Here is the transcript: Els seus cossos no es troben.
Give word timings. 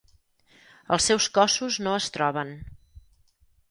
Els 0.97 1.05
seus 1.11 1.29
cossos 1.37 1.79
no 1.87 1.95
es 2.01 2.11
troben. 2.19 2.59